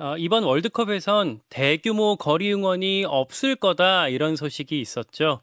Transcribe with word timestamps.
어, 0.00 0.16
이번 0.16 0.44
월드컵에선 0.44 1.40
대규모 1.50 2.16
거리 2.16 2.50
응원이 2.54 3.04
없을 3.06 3.54
거다 3.54 4.08
이런 4.08 4.34
소식이 4.34 4.80
있었죠. 4.80 5.42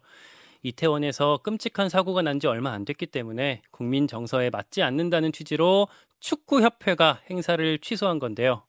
이태원에서 0.64 1.38
끔찍한 1.44 1.88
사고가 1.88 2.22
난 2.22 2.40
지 2.40 2.48
얼마 2.48 2.72
안 2.72 2.84
됐기 2.84 3.06
때문에 3.06 3.62
국민 3.70 4.08
정서에 4.08 4.50
맞지 4.50 4.82
않는다는 4.82 5.30
취지로 5.30 5.86
축구협회가 6.18 7.20
행사를 7.30 7.78
취소한 7.78 8.18
건데요. 8.18 8.64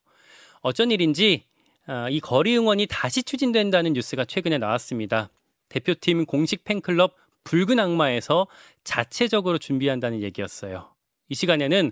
어쩐 0.60 0.92
일인지 0.92 1.42
어, 1.88 2.06
이 2.08 2.20
거리 2.20 2.56
응원이 2.56 2.86
다시 2.88 3.24
추진된다는 3.24 3.92
뉴스가 3.94 4.26
최근에 4.26 4.58
나왔습니다. 4.58 5.28
대표팀 5.70 6.26
공식 6.26 6.62
팬클럽 6.62 7.16
붉은 7.42 7.80
악마에서 7.80 8.46
자체적으로 8.84 9.58
준비한다는 9.58 10.22
얘기였어요. 10.22 10.94
이 11.28 11.34
시간에는 11.34 11.90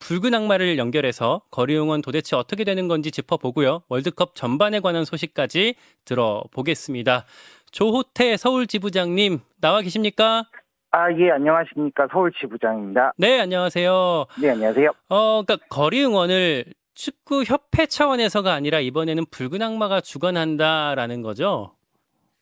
붉은 0.00 0.34
악마를 0.34 0.78
연결해서 0.78 1.42
거리 1.50 1.76
응원 1.76 2.02
도대체 2.02 2.36
어떻게 2.36 2.64
되는 2.64 2.88
건지 2.88 3.10
짚어보고요. 3.10 3.82
월드컵 3.88 4.34
전반에 4.34 4.80
관한 4.80 5.04
소식까지 5.04 5.74
들어보겠습니다. 6.04 7.24
조호태 7.72 8.36
서울 8.36 8.66
지부장님 8.66 9.40
나와 9.60 9.80
계십니까? 9.80 10.44
아, 10.92 11.12
예, 11.12 11.30
안녕하십니까. 11.30 12.08
서울 12.10 12.32
지부장입니다. 12.32 13.12
네, 13.18 13.40
안녕하세요. 13.40 14.26
네, 14.40 14.50
안녕하세요. 14.50 14.90
어, 15.08 15.42
그러니까 15.42 15.66
거리 15.68 16.02
응원을 16.04 16.64
축구 16.94 17.42
협회 17.42 17.86
차원에서가 17.86 18.52
아니라 18.52 18.80
이번에는 18.80 19.24
붉은 19.30 19.60
악마가 19.60 20.00
주관한다라는 20.00 21.22
거죠? 21.22 21.72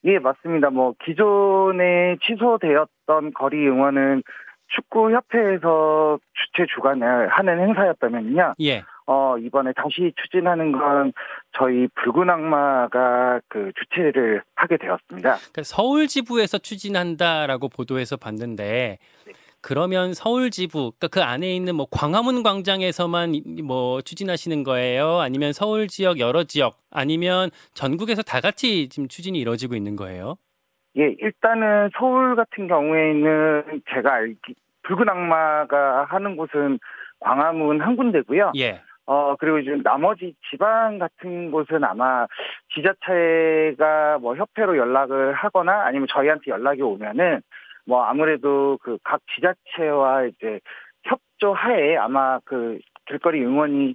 예, 0.05 0.19
맞습니다. 0.19 0.71
뭐 0.71 0.95
기존에 1.05 2.17
취소되었던 2.25 3.33
거리 3.35 3.67
응원은 3.67 4.23
축구협회에서 4.69 6.19
주최 6.35 6.67
주관을 6.75 7.29
하는 7.29 7.61
행사였다면요. 7.61 8.55
예. 8.63 8.83
어, 9.07 9.37
이번에 9.39 9.73
다시 9.77 10.13
추진하는 10.23 10.73
건 10.73 11.13
저희 11.53 11.89
붉은 11.95 12.31
악마가 12.31 13.41
그 13.49 13.71
주최를 13.79 14.43
하게 14.55 14.79
되었습니다. 14.79 15.37
그러니까 15.37 15.63
서울 15.63 16.07
지부에서 16.07 16.59
추진한다라고 16.59 17.69
보도해서 17.69 18.17
봤는데 18.17 18.99
그러면 19.61 20.13
서울 20.13 20.51
지부 20.51 20.93
그러니까 20.99 21.09
그 21.09 21.23
안에 21.23 21.55
있는 21.55 21.75
뭐 21.75 21.87
광화문 21.91 22.43
광장에서만 22.43 23.35
뭐 23.65 24.03
추진하시는 24.03 24.63
거예요? 24.63 25.21
아니면 25.21 25.53
서울 25.53 25.89
지역 25.89 26.19
여러 26.19 26.45
지역 26.45 26.77
아니면 26.91 27.51
전국에서 27.73 28.23
다 28.23 28.41
같이 28.41 28.89
지금 28.91 29.09
추진이 29.09 29.39
이루어지고 29.39 29.75
있는 29.75 29.97
거예요? 29.97 30.37
예, 30.97 31.15
일단은 31.21 31.91
서울 31.99 32.37
같은 32.37 32.69
경우에는 32.69 33.83
제가 33.93 34.13
알기 34.15 34.55
붉은 34.83 35.09
악마가 35.09 36.05
하는 36.05 36.37
곳은 36.37 36.79
광화문 37.21 37.81
한 37.81 37.97
군데고요. 37.97 38.53
예. 38.57 38.81
어, 39.07 39.37
그리고 39.37 39.59
이제 39.59 39.77
나머지 39.83 40.35
지방 40.51 40.99
같은 40.99 41.51
곳은 41.51 41.85
아마 41.85 42.27
지자체가 42.75 44.19
뭐 44.19 44.37
협회로 44.37 44.77
연락을 44.77 45.35
하거나 45.35 45.85
아니면 45.85 46.07
저희한테 46.11 46.51
연락이 46.51 46.81
오면은 46.83 47.43
뭐 47.87 48.05
아무래도 48.05 48.79
그 48.83 48.97
각 49.05 49.21
지자체와 49.35 50.25
이제 50.27 50.61
협조하에 51.05 51.97
아마 51.97 52.39
그 52.45 52.79
길거리 53.07 53.45
응원이 53.45 53.95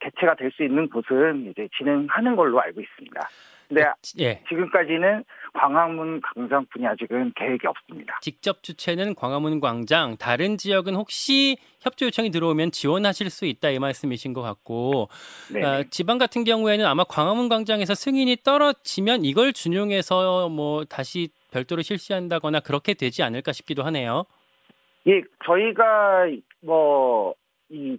개최가 0.00 0.34
될 0.34 0.50
수 0.50 0.64
있는 0.64 0.88
곳은 0.88 1.46
이제 1.50 1.68
진행하는 1.78 2.34
걸로 2.36 2.60
알고 2.60 2.80
있습니다. 2.80 3.20
근데 3.68 3.84
예. 4.20 4.42
지금까지는 4.48 5.24
광화문 5.54 6.20
광장뿐이 6.20 6.86
아직은 6.86 7.32
계획이 7.34 7.66
없습니다. 7.66 8.18
직접 8.20 8.62
주최는 8.62 9.14
광화문 9.14 9.60
광장, 9.60 10.16
다른 10.16 10.56
지역은 10.56 10.94
혹시 10.94 11.56
협조 11.80 12.06
요청이 12.06 12.30
들어오면 12.30 12.70
지원하실 12.70 13.30
수 13.30 13.46
있다 13.46 13.70
이 13.70 13.78
말씀이신 13.78 14.32
것 14.32 14.42
같고 14.42 15.08
네. 15.52 15.64
어, 15.64 15.84
지방 15.90 16.18
같은 16.18 16.44
경우에는 16.44 16.84
아마 16.84 17.04
광화문 17.04 17.48
광장에서 17.48 17.94
승인이 17.94 18.36
떨어지면 18.44 19.24
이걸 19.24 19.52
준용해서 19.52 20.48
뭐 20.48 20.84
다시 20.84 21.28
별도로 21.50 21.82
실시한다거나 21.82 22.60
그렇게 22.60 22.94
되지 22.94 23.22
않을까 23.22 23.52
싶기도 23.52 23.82
하네요. 23.84 24.24
예, 25.06 25.22
저희가 25.44 26.26
뭐이 26.62 27.98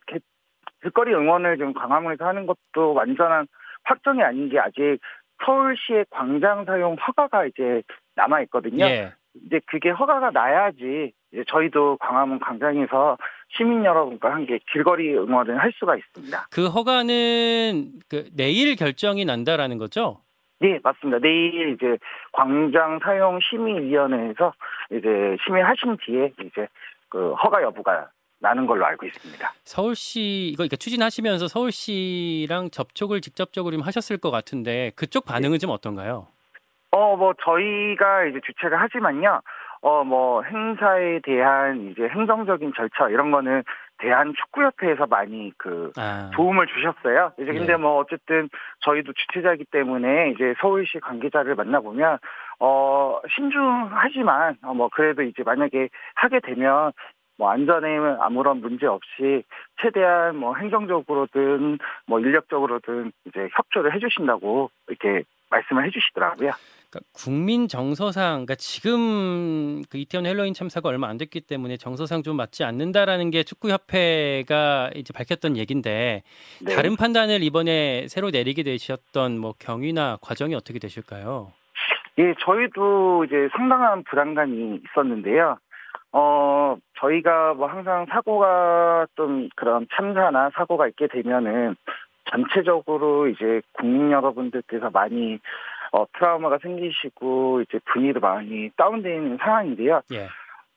길거리 0.81 1.13
응원을 1.13 1.57
지금 1.57 1.73
광화문에서 1.73 2.25
하는 2.25 2.45
것도 2.45 2.94
완전한 2.94 3.47
확정이 3.84 4.22
아닌 4.22 4.49
게 4.49 4.59
아직 4.59 4.99
서울시의 5.47 6.06
광장 6.09 6.66
사용 6.66 6.96
허가가 6.96 7.46
이제 7.46 7.81
남아 8.16 8.41
있거든요. 8.41 8.85
예. 8.85 9.13
이제 9.46 9.62
그게 9.66 9.90
허가가 9.90 10.30
나야지 10.31 11.13
이제 11.31 11.44
저희도 11.47 11.97
광화문 11.97 12.40
광장에서 12.40 13.18
시민 13.50 13.85
여러분과 13.85 14.34
함께 14.34 14.59
길거리 14.72 15.16
응원을 15.16 15.58
할 15.58 15.72
수가 15.80 15.96
있습니다. 15.96 16.47
그 16.52 16.68
허가는 16.68 17.91
그 18.09 18.30
내일 18.35 18.75
결정이 18.75 19.24
난다라는 19.25 19.78
거죠? 19.78 20.22
네, 20.59 20.80
맞습니다. 20.84 21.19
내일 21.19 21.74
이제 21.74 21.97
광장 22.34 23.00
사용 23.02 23.40
심의위원회에서 23.40 24.53
이제 24.91 25.38
심의하신 25.46 25.97
뒤에 26.06 26.34
이제 26.41 26.68
그 27.09 27.34
허가 27.34 27.62
여부가 27.62 28.09
나는 28.39 28.65
걸로 28.67 28.85
알고 28.85 29.05
있습니다. 29.05 29.51
서울시 29.63 30.49
이거 30.49 30.57
그러니까 30.57 30.75
추진하시면서 30.75 31.47
서울시랑 31.47 32.69
접촉을 32.71 33.21
직접적으로 33.21 33.75
좀 33.75 33.81
하셨을 33.81 34.17
것 34.17 34.31
같은데 34.31 34.91
그쪽 34.95 35.25
반응은 35.25 35.59
좀 35.59 35.71
어떤가요? 35.71 36.27
어, 36.91 37.15
뭐 37.15 37.33
저희가 37.43 38.25
이제 38.25 38.39
주최를 38.45 38.79
하지만요. 38.79 39.41
어, 39.81 40.03
뭐 40.03 40.41
행사에 40.43 41.19
대한 41.23 41.91
이제 41.91 42.07
행정적인 42.07 42.73
절차 42.75 43.09
이런 43.09 43.31
거는 43.31 43.63
대한 43.99 44.33
축구협회에서 44.33 45.07
많이 45.07 45.51
그 45.57 45.91
아, 45.97 46.29
도움을 46.33 46.67
주셨어요. 46.67 47.33
이제 47.39 47.51
근데 47.51 47.73
예. 47.73 47.77
뭐 47.77 47.97
어쨌든 47.97 48.49
저희도 48.81 49.13
주최자이기 49.13 49.65
때문에 49.71 50.31
이제 50.31 50.53
서울시 50.61 50.99
관계자를 50.99 51.55
만나보면 51.55 52.19
어 52.59 53.19
신중하지만 53.35 54.57
어, 54.63 54.73
뭐 54.73 54.89
그래도 54.91 55.23
이제 55.23 55.43
만약에 55.43 55.89
하게 56.15 56.39
되면 56.39 56.91
뭐 57.37 57.51
안전에 57.51 57.97
아무런 58.19 58.61
문제 58.61 58.87
없이 58.87 59.43
최대한 59.81 60.35
뭐 60.35 60.55
행정적으로든 60.55 61.77
뭐 62.07 62.19
인력적으로든 62.19 63.11
이제 63.25 63.47
협조를 63.55 63.93
해주신다고 63.93 64.71
이렇게 64.87 65.23
말씀을 65.49 65.85
해주시더라고요. 65.85 66.51
그러니까 66.89 66.99
국민 67.13 67.67
정서상 67.67 68.45
그러니까 68.45 68.55
지금 68.55 69.83
그 69.89 69.97
이태원 69.97 70.25
헬로윈 70.25 70.53
참사가 70.53 70.89
얼마 70.89 71.07
안 71.07 71.17
됐기 71.17 71.41
때문에 71.41 71.77
정서상 71.77 72.23
좀 72.23 72.37
맞지 72.37 72.63
않는다라는 72.63 73.29
게 73.29 73.43
축구협회가 73.43 74.91
이제 74.95 75.13
밝혔던 75.13 75.57
얘긴데 75.57 76.23
네. 76.65 76.75
다른 76.75 76.95
판단을 76.95 77.43
이번에 77.43 78.07
새로 78.07 78.29
내리게 78.29 78.63
되셨던 78.63 79.37
뭐 79.37 79.53
경위나 79.59 80.17
과정이 80.21 80.55
어떻게 80.55 80.79
되실까요? 80.79 81.51
예, 82.19 82.33
저희도 82.39 83.25
이제 83.25 83.47
상당한 83.55 84.03
불안감이 84.03 84.81
있었는데요. 84.85 85.57
어, 86.19 86.78
저희가 87.00 87.53
뭐 87.53 87.67
항상 87.67 88.07
사고가 88.09 89.05
좀 89.16 89.50
그런 89.55 89.85
참사나 89.95 90.50
사고가 90.55 90.88
있게 90.88 91.05
되면은 91.07 91.75
전체적으로 92.31 93.28
이제 93.28 93.61
국민 93.73 94.11
여러분들께서 94.11 94.89
많이 94.89 95.38
어, 95.91 96.05
트라우마가 96.13 96.57
생기시고 96.63 97.61
이제 97.61 97.79
분위기도 97.85 98.19
많이 98.19 98.72
다운되어 98.75 99.13
있는 99.13 99.38
상황인데요. 99.38 100.01
예. 100.11 100.28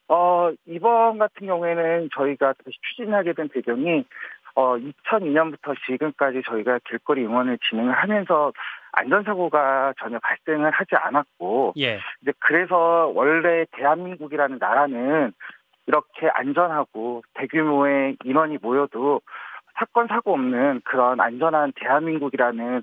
어, 0.09 0.53
이번 0.67 1.17
같은 1.17 1.47
경우에는 1.47 2.11
저희가 2.15 2.53
다시 2.53 2.77
추진하게 2.91 3.33
된 3.33 3.49
배경이 3.49 4.05
어, 4.57 4.77
2002년부터 4.77 5.75
지금까지 5.87 6.43
저희가 6.47 6.81
길거리 6.87 7.25
응원을 7.25 7.59
진행을 7.67 7.95
하면서 7.95 8.53
안전사고가 8.93 9.95
전혀 9.99 10.19
발생을 10.19 10.71
하지 10.71 10.97
않았고, 10.97 11.75
예. 11.79 12.01
이제 12.23 12.33
그래서 12.39 13.11
원래 13.15 13.65
대한민국이라는 13.73 14.59
나라는 14.59 15.33
이렇게 15.87 16.29
안전하고 16.33 17.23
대규모의 17.35 18.17
인원이 18.25 18.59
모여도 18.63 19.21
사건 19.79 20.07
사고 20.07 20.35
없는 20.35 20.83
그런 20.85 21.21
안전한 21.21 21.73
대한민국이라는 21.75 22.83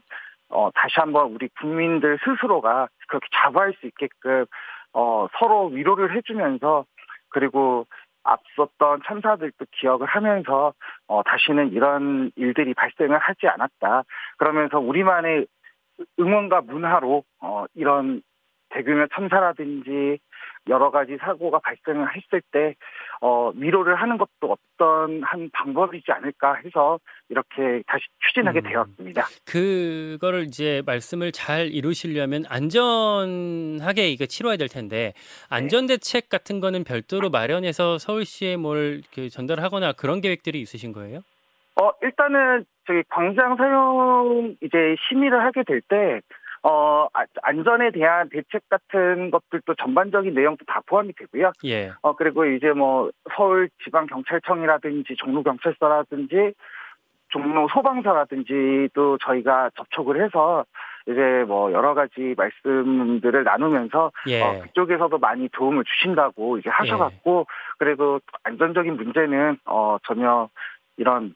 어 0.50 0.70
다시 0.74 1.00
한번 1.00 1.32
우리 1.34 1.48
국민들 1.60 2.18
스스로가 2.24 2.88
그렇게 3.08 3.28
자부할 3.34 3.74
수 3.80 3.86
있게끔 3.88 4.46
어 4.94 5.28
서로 5.38 5.68
위로를 5.68 6.16
해주면서 6.16 6.86
그리고 7.30 7.86
앞섰던 8.24 9.02
참사들도 9.06 9.66
기억을 9.72 10.08
하면서 10.08 10.74
어 11.08 11.24
다시는 11.24 11.72
이런 11.72 12.32
일들이 12.36 12.74
발생을 12.74 13.18
하지 13.20 13.48
않았다. 13.48 14.04
그러면서 14.38 14.80
우리만의 14.80 15.48
응원과 16.20 16.62
문화로 16.62 17.24
어 17.42 17.66
이런 17.76 18.22
대규모 18.70 19.08
참사라든지 19.14 20.20
여러 20.68 20.92
가지 20.92 21.18
사고가 21.18 21.60
발생을 21.60 22.16
했을 22.16 22.42
때 22.52 22.76
어, 23.22 23.52
위로를 23.56 23.96
하는 23.96 24.18
것도 24.18 24.56
어떤 24.76 25.24
한 25.24 25.50
방법이지 25.52 26.12
않을까 26.12 26.56
해서 26.56 27.00
이렇게 27.30 27.82
다시 27.88 28.04
추진하게 28.28 28.60
음. 28.60 28.64
되었습니다. 28.64 29.24
그거를 29.46 30.44
이제 30.44 30.84
말씀을 30.86 31.32
잘 31.32 31.68
이루시려면 31.68 32.44
안전하게 32.50 34.10
이거 34.10 34.26
치러야 34.26 34.58
될 34.58 34.68
텐데 34.68 35.14
안전 35.50 35.88
대책 35.88 36.30
같은 36.30 36.60
거는 36.60 36.84
별도로 36.84 37.30
마련해서 37.30 37.98
서울시에 37.98 38.58
뭘 38.58 39.02
전달하거나 39.32 39.94
그런 39.94 40.22
계획들이 40.22 40.60
있으신 40.60 40.92
거예요? 40.92 41.22
어, 41.82 41.92
일단은 42.02 42.66
저기 42.86 43.04
광장 43.10 43.56
사용 43.56 44.56
이제 44.62 44.96
심의를 45.08 45.44
하게 45.44 45.64
될 45.64 45.82
때, 45.82 46.22
어, 46.64 47.08
아- 47.14 47.26
안전에 47.44 47.92
대한 47.92 48.30
대책 48.30 48.68
같은 48.70 49.30
것들도 49.30 49.76
전반적인 49.76 50.34
내용도 50.34 50.66
다 50.66 50.82
포함이 50.86 51.14
되고요. 51.14 51.52
예. 51.66 51.92
어, 52.02 52.16
그리고 52.16 52.46
이제 52.46 52.72
뭐 52.72 53.12
서울 53.36 53.70
지방경찰청이라든지 53.84 55.16
종로경찰서라든지 55.18 56.54
종로 57.30 57.68
소방서라든지도 57.70 59.18
저희가 59.20 59.70
접촉을 59.76 60.24
해서 60.24 60.66
이제 61.08 61.46
뭐 61.48 61.72
여러 61.72 61.94
가지 61.94 62.34
말씀들을 62.38 63.44
나누면서 63.44 64.12
예. 64.28 64.42
어, 64.42 64.62
그쪽에서도 64.64 65.18
많이 65.20 65.48
도움을 65.50 65.84
주신다고 65.84 66.58
이제 66.58 66.70
하셔갖고 66.70 67.46
그래도 67.78 68.20
안전적인 68.44 68.96
문제는 68.96 69.58
어 69.66 69.98
전혀 70.06 70.50
이런 70.98 71.36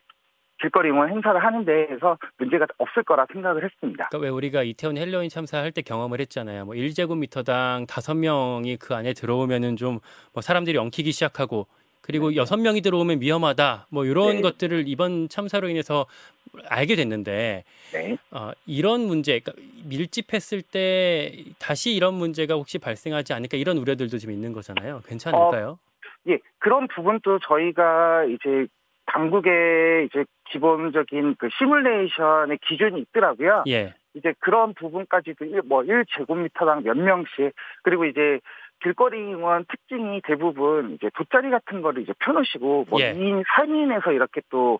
길거리 0.61 0.89
응원 0.89 1.09
행사를 1.09 1.43
하는 1.43 1.65
데에서 1.65 2.17
문제가 2.37 2.67
없을 2.77 3.03
거라 3.03 3.25
생각을 3.31 3.63
했습니다. 3.63 4.07
그러니까 4.09 4.17
왜 4.25 4.29
우리가 4.29 4.63
이태원 4.63 4.97
헬로윈 4.97 5.29
참사할 5.29 5.71
때 5.71 5.81
경험을 5.81 6.19
했잖아요. 6.21 6.65
뭐 6.65 6.75
1제곱미터당 6.75 7.87
다섯 7.87 8.13
명이 8.15 8.77
그 8.77 8.93
안에 8.95 9.13
들어오면은 9.13 9.75
좀 9.75 9.99
뭐 10.33 10.41
사람들이 10.41 10.77
엉키기 10.77 11.11
시작하고 11.11 11.67
그리고 12.01 12.35
여섯 12.35 12.57
명이 12.57 12.81
들어오면 12.81 13.21
위험하다. 13.21 13.87
뭐 13.89 14.05
이런 14.05 14.37
네. 14.37 14.41
것들을 14.41 14.85
이번 14.87 15.29
참사로 15.29 15.69
인해서 15.69 16.07
알게 16.67 16.95
됐는데 16.95 17.63
네. 17.93 18.17
어, 18.31 18.51
이런 18.65 19.01
문제, 19.01 19.39
그러니까 19.39 19.53
밀집했을 19.87 20.63
때 20.63 21.31
다시 21.59 21.93
이런 21.93 22.15
문제가 22.15 22.55
혹시 22.55 22.79
발생하지 22.79 23.33
않을까 23.33 23.55
이런 23.57 23.77
우려들도 23.77 24.17
좀 24.17 24.31
있는 24.31 24.51
거잖아요. 24.51 25.01
괜찮을까요? 25.05 25.77
예, 26.27 26.39
그런 26.57 26.87
부분도 26.87 27.39
저희가 27.39 28.25
이제 28.25 28.67
당국의 29.05 30.05
이제 30.05 30.25
기본적인 30.51 31.35
그 31.37 31.49
시뮬레이션의 31.57 32.59
기준이 32.61 33.01
있더라고요. 33.01 33.63
예, 33.67 33.93
이제 34.13 34.33
그런 34.39 34.73
부분까지도 34.73 35.45
일- 35.45 35.61
뭐 35.65 35.81
1제곱미터당 35.83 36.83
몇 36.83 36.97
명씩 36.97 37.53
그리고 37.83 38.05
이제 38.05 38.39
길거리 38.81 39.17
응원 39.33 39.65
특징이 39.65 40.21
대부분 40.23 40.93
이제 40.93 41.09
돗자리 41.13 41.49
같은 41.49 41.81
거를 41.81 42.01
이제 42.01 42.13
펴놓으시고 42.19 42.85
뭐 42.89 42.99
예. 42.99 43.13
2인, 43.13 43.43
3인에서 43.45 44.13
이렇게 44.13 44.41
또 44.49 44.79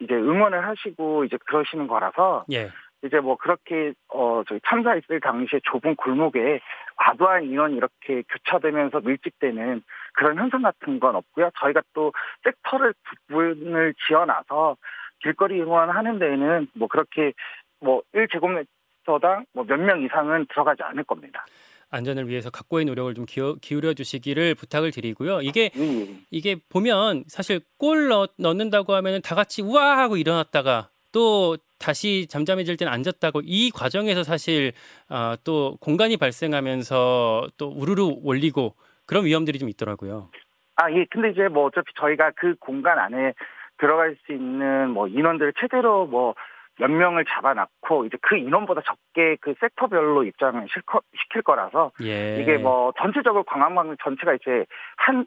이제 0.00 0.14
응원을 0.14 0.66
하시고 0.66 1.24
이제 1.24 1.36
그러시는 1.46 1.86
거라서 1.86 2.44
예, 2.50 2.70
이제 3.04 3.18
뭐 3.20 3.36
그렇게 3.36 3.92
어 4.08 4.42
저희 4.48 4.60
참사했을 4.66 5.20
당시에 5.20 5.60
좁은 5.64 5.96
골목에 5.96 6.60
과도한 6.96 7.44
인원이 7.44 7.76
이렇게 7.76 8.22
교차되면서 8.28 9.00
밀집되는 9.00 9.82
그런 10.14 10.38
현상 10.38 10.62
같은 10.62 11.00
건 11.00 11.16
없고요. 11.16 11.50
저희가 11.58 11.82
또 11.94 12.12
섹터를 12.44 12.94
부분을 13.28 13.94
지어놔서 14.06 14.76
길거리 15.22 15.60
응원하는 15.60 16.18
데에는 16.18 16.68
뭐 16.74 16.88
그렇게 16.88 17.32
뭐 17.80 18.02
1제곱미터당 18.14 19.46
뭐 19.54 19.64
몇 19.64 19.78
명 19.78 20.02
이상은 20.02 20.46
들어가지 20.50 20.82
않을 20.82 21.04
겁니다. 21.04 21.44
안전을 21.92 22.28
위해서 22.28 22.50
각고의 22.50 22.84
노력을 22.84 23.12
좀 23.14 23.24
기울여 23.26 23.94
주시기를 23.94 24.54
부탁을 24.54 24.92
드리고요. 24.92 25.40
이게 25.42 25.70
예, 25.74 25.80
예. 25.82 26.16
이게 26.30 26.56
보면 26.68 27.24
사실 27.26 27.60
골 27.78 28.08
넣, 28.08 28.28
넣는다고 28.38 28.94
하면은 28.94 29.20
다 29.22 29.34
같이 29.34 29.60
우와 29.62 29.98
하고 29.98 30.16
일어났다가 30.16 30.90
또 31.12 31.56
다시 31.80 32.26
잠잠해질 32.28 32.76
때는 32.76 32.92
앉았다고 32.92 33.42
이 33.44 33.70
과정에서 33.70 34.22
사실 34.22 34.72
아, 35.08 35.36
또 35.44 35.76
공간이 35.80 36.16
발생하면서 36.16 37.48
또 37.56 37.68
우르르 37.68 38.10
올리고 38.22 38.74
그런 39.06 39.24
위험들이 39.24 39.58
좀 39.58 39.68
있더라고요. 39.68 40.30
아, 40.76 40.90
예. 40.92 41.04
근데 41.10 41.30
이제 41.30 41.48
뭐 41.48 41.64
어차피 41.64 41.92
저희가 41.98 42.32
그 42.36 42.54
공간 42.60 42.98
안에 42.98 43.34
들어갈 43.78 44.16
수 44.24 44.32
있는 44.32 44.90
뭐 44.90 45.08
인원들을 45.08 45.54
최대로 45.58 46.06
뭐 46.06 46.34
몇 46.80 46.90
명을 46.90 47.26
잡아놨고 47.26 48.06
이제 48.06 48.16
그 48.22 48.36
인원보다 48.36 48.80
적게 48.80 49.36
그 49.40 49.54
섹터별로 49.60 50.24
입장을 50.24 50.66
실컷 50.72 51.04
시킬 51.14 51.42
거라서 51.42 51.92
예. 52.02 52.40
이게 52.40 52.56
뭐 52.56 52.92
전체적으로 52.98 53.44
광화문 53.44 53.96
전체가 54.02 54.34
이제 54.34 54.64
한 54.96 55.26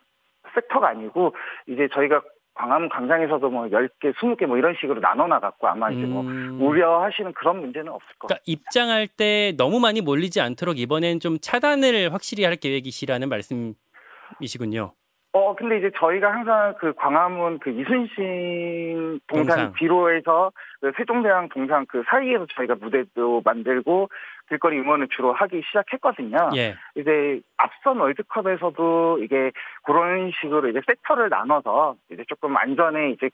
섹터가 0.55 0.89
아니고 0.89 1.35
이제 1.67 1.87
저희가 1.93 2.23
광화문 2.55 2.89
광장에서도 2.89 3.49
뭐 3.49 3.65
10개, 3.65 4.13
20개 4.13 4.45
뭐 4.45 4.57
이런 4.57 4.75
식으로 4.79 5.01
나눠 5.01 5.27
나갔고 5.27 5.67
아마 5.67 5.91
이제 5.91 6.05
뭐 6.05 6.21
음, 6.21 6.59
우려하시는 6.61 7.33
그런 7.33 7.59
문제는 7.59 7.91
없을 7.91 8.07
것 8.19 8.27
같아요. 8.27 8.39
그러니까 8.39 8.43
입장할 8.45 9.07
때 9.07 9.53
너무 9.57 9.79
많이 9.79 10.01
몰리지 10.01 10.39
않도록 10.39 10.77
이번엔 10.77 11.19
좀 11.19 11.39
차단을 11.39 12.13
확실히 12.13 12.43
할 12.43 12.55
계획이시라는 12.55 13.27
말씀이시군요. 13.29 14.93
어, 15.35 15.55
근데 15.55 15.79
이제 15.79 15.89
저희가 15.97 16.31
항상 16.31 16.75
그 16.79 16.93
광화문 16.93 17.57
그 17.57 17.71
이순신 17.71 19.19
동산, 19.27 19.57
동상. 19.57 19.73
뒤로에서 19.73 20.51
그 20.79 20.91
세종대왕 20.95 21.49
동상 21.49 21.85
그 21.87 22.03
사이에서 22.07 22.45
저희가 22.55 22.75
무대도 22.75 23.41
만들고 23.43 24.09
길거리 24.47 24.79
응원을 24.79 25.07
주로 25.09 25.33
하기 25.33 25.63
시작했거든요. 25.67 26.51
예. 26.55 26.75
이제 26.95 27.41
앞선 27.57 27.97
월드컵에서도 27.97 29.19
이게 29.23 29.51
그런 29.83 30.31
식으로 30.39 30.69
이제 30.69 30.81
섹터를 30.85 31.29
나눠서 31.29 31.95
이제 32.11 32.23
조금 32.27 32.55
안전에 32.55 33.11
이제 33.11 33.31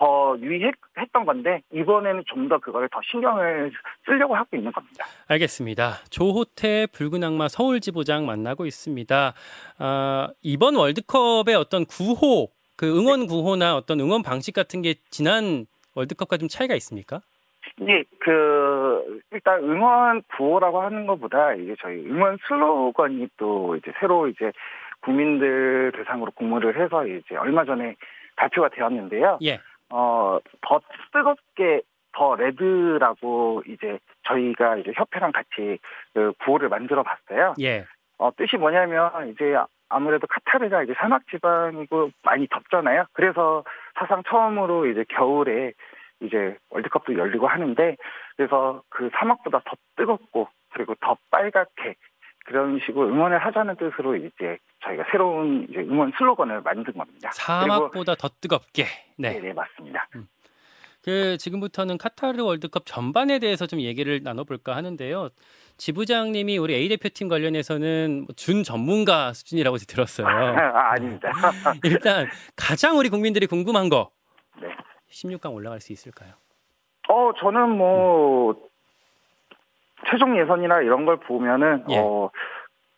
더 0.00 0.36
유의했던 0.40 1.26
건데 1.26 1.62
이번에는 1.72 2.24
좀 2.26 2.48
더 2.48 2.58
그걸 2.58 2.88
더 2.88 3.00
신경을 3.08 3.70
쓰려고 4.04 4.34
하고 4.34 4.56
있는 4.56 4.72
겁니다. 4.72 5.04
알겠습니다. 5.28 5.90
조호태 6.10 6.88
붉은 6.92 7.22
악마 7.22 7.46
서울 7.46 7.78
지부장 7.80 8.26
만나고 8.26 8.66
있습니다. 8.66 9.34
아, 9.78 10.28
이번 10.42 10.74
월드컵의 10.74 11.54
어떤 11.54 11.84
구호, 11.84 12.48
그 12.76 12.98
응원 12.98 13.26
구호나 13.28 13.76
어떤 13.76 14.00
응원 14.00 14.22
방식 14.24 14.52
같은 14.52 14.82
게 14.82 14.94
지난 15.10 15.66
월드컵과 15.94 16.38
좀 16.38 16.48
차이가 16.48 16.74
있습니까? 16.76 17.20
이게 17.80 18.02
그 18.18 19.20
일단 19.30 19.62
응원 19.62 20.22
구호라고 20.36 20.80
하는 20.80 21.06
것보다 21.06 21.54
이게 21.54 21.76
저희 21.80 22.04
응원 22.08 22.38
슬로건이 22.48 23.28
또 23.36 23.76
이제 23.76 23.92
새로 24.00 24.26
이제 24.28 24.50
국민들 25.02 25.92
대상으로 25.94 26.32
공모를 26.32 26.82
해서 26.82 27.06
이제 27.06 27.36
얼마 27.36 27.64
전에 27.64 27.94
발표가 28.36 28.70
되었는데요. 28.70 29.38
예. 29.42 29.60
어, 29.90 30.38
더 30.62 30.80
뜨겁게 31.12 31.82
더 32.12 32.34
레드라고 32.34 33.62
이제 33.66 33.98
저희가 34.26 34.76
이제 34.76 34.92
협회랑 34.94 35.32
같이 35.32 35.78
그 36.14 36.32
구호를 36.44 36.68
만들어 36.68 37.02
봤어요. 37.02 37.54
예. 37.60 37.84
어, 38.18 38.30
뜻이 38.36 38.56
뭐냐면 38.56 39.28
이제 39.28 39.56
아무래도 39.88 40.26
카타르가 40.26 40.82
이제 40.82 40.94
사막 40.96 41.22
지방이고 41.30 42.10
많이 42.22 42.46
덥잖아요. 42.48 43.06
그래서 43.12 43.64
사상 43.98 44.22
처음으로 44.22 44.86
이제 44.86 45.04
겨울에 45.08 45.72
이제 46.20 46.56
월드컵도 46.70 47.16
열리고 47.16 47.46
하는데 47.46 47.96
그래서 48.36 48.82
그 48.88 49.10
사막보다 49.14 49.60
더 49.64 49.72
뜨겁고 49.96 50.48
그리고 50.72 50.94
더 51.00 51.16
빨갛게 51.30 51.94
그런 52.46 52.78
식으로 52.80 53.08
응원을 53.08 53.38
하자는 53.38 53.76
뜻으로 53.76 54.16
이제 54.16 54.58
저희가 54.84 55.04
새로운 55.10 55.66
이제 55.68 55.80
응원 55.80 56.12
슬로건을 56.16 56.62
만든 56.62 56.92
겁니다. 56.92 57.30
사막보다 57.32 58.14
더 58.14 58.28
뜨겁게. 58.40 58.84
네, 59.16 59.34
네. 59.34 59.40
네 59.40 59.52
맞습니다. 59.52 60.08
그 61.02 61.36
지금부터는 61.38 61.98
카타르 61.98 62.42
월드컵 62.42 62.84
전반에 62.86 63.38
대해서 63.38 63.66
좀 63.66 63.80
얘기를 63.80 64.20
나눠볼까 64.22 64.76
하는데요. 64.76 65.30
지부장님이 65.78 66.58
우리 66.58 66.74
A 66.74 66.88
대표팀 66.90 67.28
관련해서는 67.28 68.26
뭐준 68.26 68.64
전문가 68.64 69.32
수준이라고 69.32 69.78
들었어요. 69.78 70.26
아, 70.28 70.92
아닙니다. 70.92 71.30
일단 71.84 72.28
가장 72.54 72.98
우리 72.98 73.08
국민들이 73.08 73.46
궁금한 73.46 73.88
거. 73.88 74.10
네. 74.60 74.68
16강 75.10 75.54
올라갈 75.54 75.80
수 75.80 75.92
있을까요? 75.92 76.32
어, 77.08 77.32
저는 77.40 77.70
뭐, 77.70 78.54
최종 80.08 80.38
예선이나 80.38 80.82
이런 80.82 81.06
걸 81.06 81.16
보면은, 81.16 81.84
예. 81.88 81.98
어, 81.98 82.30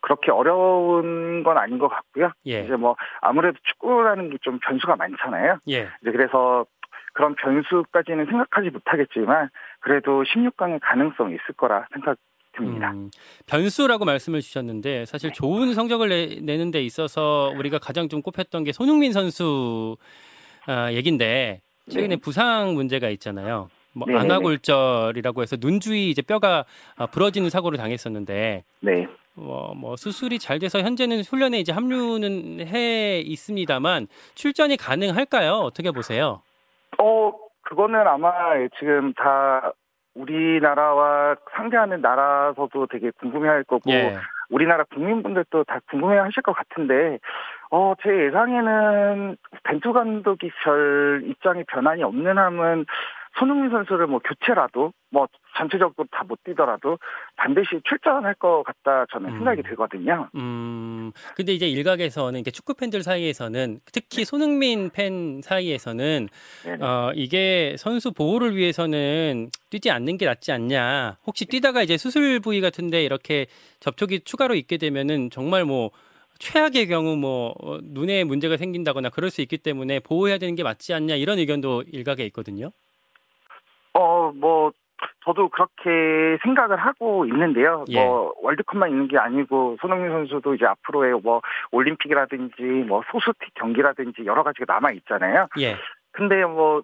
그렇게 0.03 0.31
어려운 0.31 1.43
건 1.43 1.57
아닌 1.57 1.79
것 1.79 1.87
같고요. 1.87 2.31
예. 2.45 2.63
이제 2.65 2.75
뭐, 2.75 2.95
아무래도 3.21 3.57
축구라는 3.63 4.29
게 4.29 4.37
좀 4.41 4.59
변수가 4.59 4.97
많잖아요. 4.97 5.59
예. 5.69 5.87
이제 6.01 6.11
그래서 6.11 6.65
그런 7.13 7.35
변수까지는 7.35 8.25
생각하지 8.25 8.69
못하겠지만, 8.71 9.49
그래도 9.79 10.23
16강의 10.23 10.79
가능성이 10.81 11.35
있을 11.35 11.55
거라 11.55 11.87
생각 11.93 12.17
듭니다. 12.55 12.91
음, 12.91 13.09
변수라고 13.47 14.03
말씀을 14.05 14.41
주셨는데 14.41 15.05
사실 15.05 15.31
좋은 15.31 15.73
성적을 15.73 16.09
내, 16.09 16.39
내는 16.41 16.69
데 16.69 16.83
있어서 16.83 17.51
우리가 17.57 17.79
가장 17.79 18.09
좀 18.09 18.21
꼽혔던 18.21 18.63
게 18.65 18.71
손흥민 18.71 19.11
선수 19.13 19.97
아, 20.67 20.91
얘긴데 20.91 21.61
최근에 21.89 22.15
네. 22.15 22.21
부상 22.21 22.73
문제가 22.75 23.09
있잖아요. 23.09 23.69
뭐 23.95 24.05
네네네. 24.07 24.23
안화골절이라고 24.25 25.41
해서 25.41 25.55
눈 25.57 25.79
주위 25.79 26.09
이제 26.11 26.21
뼈가 26.21 26.65
아, 26.95 27.07
부러지는 27.07 27.49
사고를 27.49 27.77
당했었는데 27.77 28.63
네. 28.81 29.07
뭐, 29.35 29.73
뭐 29.75 29.95
수술이 29.95 30.39
잘 30.39 30.59
돼서 30.59 30.79
현재는 30.79 31.21
훈련에 31.21 31.59
이제 31.59 31.71
합류는 31.71 32.67
해 32.67 33.19
있습니다만 33.19 34.07
출전이 34.35 34.77
가능할까요? 34.77 35.53
어떻게 35.53 35.91
보세요? 35.91 36.41
어, 36.99 37.33
그거는 37.63 38.07
아마 38.07 38.31
지금 38.79 39.13
다 39.13 39.73
우리나라와 40.13 41.35
상대하는 41.55 42.01
나라서도 42.01 42.87
되게 42.87 43.11
궁금해 43.19 43.49
할 43.49 43.63
거고, 43.63 43.91
예. 43.91 44.15
우리나라 44.49 44.83
국민분들도 44.83 45.63
다 45.63 45.79
궁금해 45.89 46.19
하실 46.19 46.43
것 46.43 46.53
같은데, 46.53 47.17
어, 47.71 47.95
제 48.03 48.09
예상에는 48.27 49.37
벤투 49.63 49.93
감독이 49.93 50.51
별 50.63 51.23
입장에 51.25 51.63
변환이 51.67 52.03
없는 52.03 52.37
함은 52.37 52.85
손흥민 53.37 53.69
선수를 53.71 54.07
뭐 54.07 54.19
교체라도 54.19 54.93
뭐 55.09 55.27
전체적으로 55.57 56.07
다 56.11 56.23
못 56.23 56.41
뛰더라도 56.43 56.97
반드시 57.35 57.81
출전할 57.83 58.35
것 58.35 58.63
같다 58.63 59.05
저는 59.11 59.29
음. 59.31 59.37
생각이 59.37 59.61
들거든요. 59.63 60.29
음, 60.35 61.11
근데 61.35 61.53
이제 61.53 61.67
일각에서는 61.67 62.39
이게 62.39 62.49
축구 62.49 62.73
팬들 62.75 63.03
사이에서는 63.03 63.79
특히 63.91 64.23
손흥민 64.23 64.89
팬 64.89 65.41
사이에서는 65.43 66.29
네네. 66.63 66.85
어, 66.85 67.11
이게 67.15 67.75
선수 67.77 68.13
보호를 68.13 68.55
위해서는 68.55 69.49
뛰지 69.69 69.91
않는 69.91 70.17
게 70.17 70.25
낫지 70.25 70.51
않냐. 70.51 71.17
혹시 71.27 71.45
뛰다가 71.45 71.83
이제 71.83 71.97
수술 71.97 72.39
부위 72.39 72.61
같은데 72.61 73.03
이렇게 73.03 73.47
접촉이 73.81 74.21
추가로 74.21 74.55
있게 74.55 74.77
되면은 74.77 75.29
정말 75.29 75.65
뭐 75.65 75.91
최악의 76.39 76.87
경우 76.87 77.15
뭐 77.17 77.53
어, 77.61 77.79
눈에 77.81 78.23
문제가 78.23 78.57
생긴다거나 78.57 79.09
그럴 79.09 79.29
수 79.29 79.41
있기 79.41 79.57
때문에 79.57 79.99
보호해야 79.99 80.37
되는 80.37 80.55
게 80.55 80.63
맞지 80.63 80.93
않냐 80.93 81.15
이런 81.15 81.37
의견도 81.39 81.83
일각에 81.91 82.25
있거든요. 82.27 82.71
어, 83.93 84.31
뭐, 84.33 84.71
저도 85.25 85.49
그렇게 85.49 86.37
생각을 86.43 86.77
하고 86.77 87.25
있는데요. 87.25 87.85
예. 87.89 88.03
뭐, 88.03 88.33
월드컵만 88.41 88.89
있는 88.89 89.07
게 89.07 89.17
아니고, 89.17 89.77
손흥민 89.81 90.11
선수도 90.11 90.55
이제 90.55 90.65
앞으로의 90.65 91.19
뭐, 91.23 91.41
올림픽이라든지, 91.71 92.61
뭐, 92.87 93.03
소수틱 93.11 93.53
경기라든지 93.55 94.25
여러 94.25 94.43
가지가 94.43 94.73
남아 94.73 94.91
있잖아요. 94.91 95.47
예. 95.59 95.75
근데 96.11 96.43
뭐, 96.45 96.81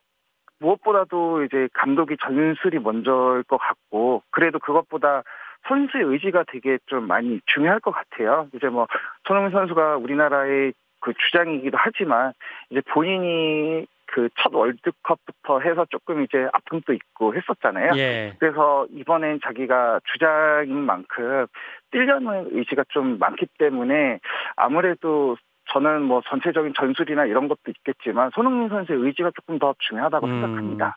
무엇보다도 0.60 1.44
이제 1.44 1.70
감독이 1.74 2.18
전술이 2.22 2.80
먼저일 2.80 3.44
것 3.44 3.58
같고, 3.58 4.24
그래도 4.32 4.60
그것보다 4.60 5.24
선수의 5.68 6.04
의지가 6.04 6.46
되게 6.48 6.78
좀 6.86 7.08
많이 7.08 7.40
중요할 7.46 7.80
것 7.80 7.92
같아요. 7.92 8.48
이제 8.54 8.68
뭐, 8.68 8.88
손흥민 9.26 9.52
선수가 9.52 9.98
우리나라의 9.98 10.74
그 11.02 11.14
주장이기도 11.14 11.78
하지만, 11.80 12.34
이제 12.70 12.82
본인이 12.92 13.88
그 14.12 14.30
첫 14.42 14.54
월드컵부터 14.54 15.60
해서 15.60 15.86
조금 15.90 16.24
이제 16.24 16.48
아픔도 16.54 16.94
있고 16.94 17.36
했었잖아요. 17.36 17.92
예. 17.98 18.34
그래서 18.40 18.88
이번엔 18.92 19.40
자기가 19.44 20.00
주장인 20.12 20.78
만큼 20.86 21.46
뛰려는 21.92 22.50
의지가 22.52 22.86
좀 22.90 23.20
많기 23.20 23.46
때문에 23.58 24.20
아무래도 24.56 25.38
저는 25.72 26.04
뭐 26.04 26.22
전체적인 26.28 26.74
전술이나 26.76 27.26
이런 27.26 27.48
것도 27.48 27.60
있겠지만 27.68 28.32
손흥민 28.34 28.70
선수의 28.70 29.00
의지가 29.00 29.32
조금 29.36 29.60
더 29.60 29.76
중요하다고 29.80 30.26
음. 30.26 30.32
생각합니다. 30.32 30.96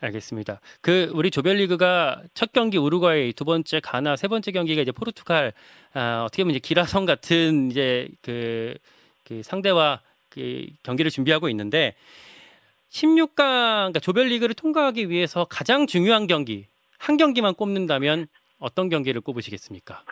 알겠습니다. 0.00 0.60
그 0.82 1.10
우리 1.14 1.30
조별리그가 1.30 2.22
첫 2.34 2.52
경기 2.52 2.76
우루과이, 2.76 3.32
두 3.32 3.44
번째 3.44 3.80
가나, 3.80 4.14
세 4.16 4.28
번째 4.28 4.52
경기가 4.52 4.82
이제 4.82 4.92
포르투갈 4.92 5.52
아, 5.94 6.22
어떻게 6.26 6.42
보면 6.42 6.54
이제 6.54 6.60
기라성 6.60 7.06
같은 7.06 7.70
이제 7.70 8.08
그, 8.22 8.74
그 9.26 9.42
상대와 9.42 10.00
그 10.30 10.66
경기를 10.82 11.10
준비하고 11.10 11.48
있는데 11.48 11.94
16강 12.90 13.36
그러니까 13.36 14.00
조별리그를 14.00 14.54
통과하기 14.54 15.10
위해서 15.10 15.44
가장 15.44 15.86
중요한 15.86 16.26
경기 16.26 16.66
한 16.98 17.16
경기만 17.16 17.54
꼽는다면 17.54 18.26
어떤 18.58 18.88
경기를 18.88 19.20
꼽으시겠습니까? 19.20 20.02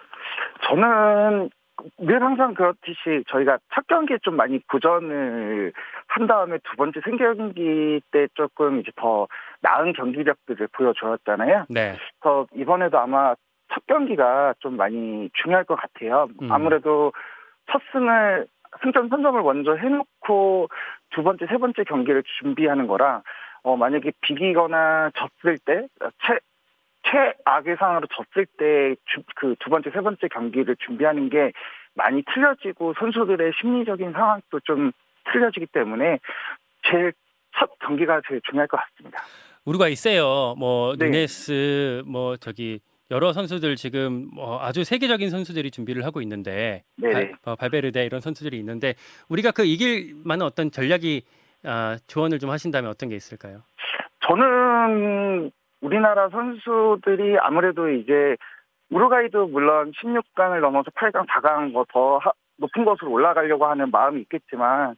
저는 0.68 1.50
늘 1.98 2.22
항상 2.22 2.54
그렇듯이 2.54 3.24
저희가 3.28 3.58
첫 3.74 3.86
경기에 3.86 4.18
좀 4.22 4.36
많이 4.36 4.60
부전을 4.68 5.72
한 6.06 6.26
다음에 6.26 6.58
두 6.58 6.76
번째 6.76 7.00
생경기 7.04 8.00
때 8.12 8.28
조금 8.34 8.80
이제 8.80 8.90
더 8.96 9.26
나은 9.60 9.92
경기력들을 9.94 10.68
보여주었잖아요. 10.72 11.66
네. 11.68 11.96
그래서 12.20 12.46
이번에도 12.54 12.98
아마 12.98 13.34
첫 13.72 13.86
경기가 13.86 14.54
좀 14.60 14.76
많이 14.76 15.30
중요할 15.42 15.64
것 15.64 15.74
같아요. 15.74 16.28
음. 16.42 16.52
아무래도 16.52 17.12
첫 17.70 17.80
승을 17.92 18.46
승점 18.82 19.08
선점을 19.08 19.42
먼저 19.42 19.74
해놓고 19.74 20.68
두 21.10 21.22
번째, 21.22 21.46
세 21.46 21.56
번째 21.58 21.84
경기를 21.84 22.22
준비하는 22.40 22.86
거랑 22.86 23.22
어 23.62 23.76
만약에 23.76 24.12
비기거나 24.20 25.10
졌을 25.14 25.58
때 25.58 25.86
최, 26.26 26.38
최악의 27.10 27.76
상황으로 27.78 28.06
졌을 28.08 28.46
때 28.58 28.96
그 29.36 29.54
두 29.60 29.70
번째, 29.70 29.90
세 29.90 30.00
번째 30.00 30.28
경기를 30.28 30.76
준비하는 30.84 31.28
게 31.30 31.52
많이 31.94 32.22
틀려지고 32.34 32.94
선수들의 32.98 33.52
심리적인 33.60 34.12
상황도 34.12 34.60
좀 34.60 34.92
틀려지기 35.32 35.66
때문에 35.66 36.18
제일 36.90 37.12
첫 37.56 37.70
경기가 37.78 38.20
제일 38.28 38.40
중요할 38.50 38.66
것 38.66 38.78
같습니다. 38.78 39.22
우루과이 39.64 39.94
세요. 39.94 40.54
뭐 40.58 40.94
네. 40.96 41.06
누네스 41.06 42.02
뭐 42.06 42.36
저기 42.36 42.80
여러 43.10 43.32
선수들 43.32 43.76
지금 43.76 44.28
뭐 44.34 44.60
아주 44.62 44.84
세계적인 44.84 45.30
선수들이 45.30 45.70
준비를 45.70 46.04
하고 46.04 46.20
있는데 46.22 46.84
네네. 46.96 47.12
발, 47.12 47.32
어, 47.44 47.56
발베르데 47.56 48.04
이런 48.04 48.20
선수들이 48.20 48.58
있는데 48.58 48.94
우리가 49.28 49.50
그 49.50 49.64
이길 49.64 50.14
만한 50.24 50.46
어떤 50.46 50.70
전략이 50.70 51.22
아, 51.64 51.96
조언을 52.06 52.38
좀 52.38 52.50
하신다면 52.50 52.90
어떤 52.90 53.08
게 53.08 53.16
있을까요? 53.16 53.62
저는 54.26 55.50
우리나라 55.80 56.28
선수들이 56.30 57.38
아무래도 57.40 57.90
이제 57.90 58.36
우루과이도 58.90 59.48
물론 59.48 59.92
16강을 59.92 60.60
넘어서 60.60 60.90
8강, 60.90 61.26
4강 61.26 61.72
뭐 61.72 61.84
더 61.88 62.20
높은 62.56 62.84
곳으로 62.84 63.10
올라가려고 63.10 63.66
하는 63.66 63.90
마음이 63.90 64.20
있겠지만 64.22 64.96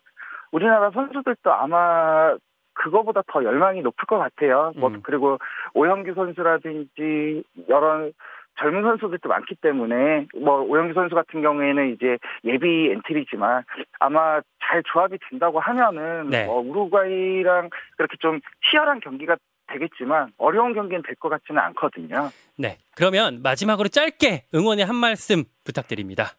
우리나라 0.53 0.91
선수들도 0.91 1.53
아마 1.53 2.37
그거보다 2.77 3.23
더 3.27 3.43
열망이 3.43 3.81
높을 3.83 4.07
것 4.07 4.19
같아요. 4.19 4.73
뭐 4.77 4.91
음. 4.91 5.01
그리고 5.03 5.39
오영규 5.75 6.15
선수라든지 6.15 7.43
여러 7.69 8.11
젊은 8.59 8.83
선수들도 8.83 9.29
많기 9.29 9.55
때문에 9.57 10.27
뭐 10.43 10.61
오영규 10.63 10.95
선수 10.95 11.15
같은 11.15 11.43
경우에는 11.43 11.93
이제 11.95 12.19
예비 12.45 12.91
엔트리지만 12.91 13.65
아마 13.99 14.41
잘 14.65 14.83
조합이 14.93 15.19
된다고 15.29 15.61
하면은 15.61 16.31
네. 16.31 16.47
뭐 16.47 16.61
우루과이랑 16.61 17.71
그렇게 17.97 18.17
좀 18.21 18.41
치열한 18.71 19.01
경기가 19.01 19.37
되겠지만 19.69 20.33
어려운 20.39 20.75
경기는 20.75 21.03
될 21.03 21.17
것 21.17 21.29
같지는 21.29 21.61
않거든요. 21.61 22.31
네. 22.57 22.79
그러면 22.97 23.43
마지막으로 23.43 23.89
짧게 23.89 24.45
응원의 24.55 24.85
한 24.85 24.95
말씀 24.97 25.45
부탁드립니다. 25.65 26.31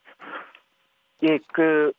예, 1.24 1.40
그 1.54 1.92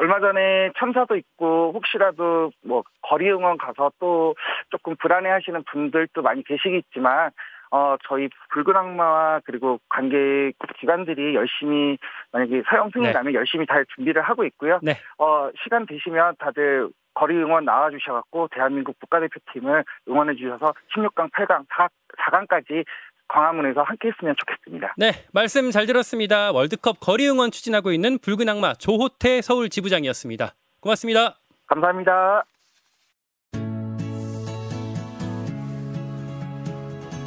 얼마 0.00 0.18
전에 0.18 0.72
참사도 0.78 1.14
있고 1.16 1.72
혹시라도 1.74 2.50
뭐 2.64 2.82
거리 3.02 3.30
응원 3.30 3.58
가서 3.58 3.92
또 3.98 4.34
조금 4.70 4.96
불안해하시는 4.96 5.62
분들도 5.70 6.22
많이 6.22 6.42
계시겠지만 6.42 7.30
어 7.70 7.96
저희 8.08 8.30
붉은 8.48 8.74
악마와 8.74 9.42
그리고 9.44 9.78
관계 9.90 10.52
기관들이 10.78 11.34
열심히 11.34 11.98
만약에 12.32 12.62
사형 12.66 12.90
승인 12.92 13.08
네. 13.08 13.12
나면 13.12 13.34
열심히 13.34 13.66
잘 13.66 13.84
준비를 13.94 14.22
하고 14.22 14.44
있고요. 14.44 14.80
네. 14.82 14.94
어 15.18 15.50
시간 15.62 15.84
되시면 15.84 16.36
다들 16.38 16.88
거리 17.12 17.36
응원 17.36 17.66
나와 17.66 17.90
주셔 17.90 18.14
갖고 18.14 18.48
대한민국 18.48 18.98
국가대표팀을 19.00 19.84
응원해 20.08 20.34
주셔서 20.34 20.72
16강, 20.96 21.30
8강, 21.30 21.66
4, 21.68 21.88
4강까지 22.18 22.86
광화문에서 23.32 23.82
함께 23.82 24.08
했으면 24.08 24.34
좋겠습니다. 24.38 24.94
네, 24.96 25.12
말씀 25.32 25.70
잘 25.70 25.86
들었습니다. 25.86 26.52
월드컵 26.52 27.00
거리 27.00 27.28
응원 27.28 27.50
추진하고 27.50 27.92
있는 27.92 28.18
붉은 28.18 28.48
악마 28.48 28.74
조호태 28.74 29.42
서울 29.42 29.68
지부장이었습니다. 29.68 30.54
고맙습니다. 30.80 31.38
감사합니다. 31.66 32.44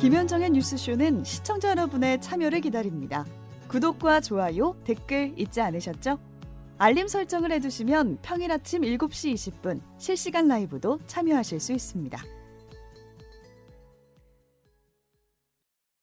김현정의 0.01 0.49
뉴스쇼는 0.49 1.23
시청자 1.23 1.69
여러분의 1.69 2.19
참여를 2.19 2.59
기다립니다. 2.59 3.23
구독과 3.69 4.19
좋아요, 4.19 4.75
댓글 4.83 5.31
잊지 5.37 5.61
않으셨죠? 5.61 6.19
알림 6.77 7.07
설정을 7.07 7.51
해두시면 7.53 8.17
평일 8.21 8.51
아침 8.51 8.81
7시 8.81 9.33
20분 9.33 9.79
실시간 9.97 10.49
라이브도 10.49 10.99
참여하실 11.07 11.61
수 11.61 11.71
있습니다. 11.71 12.19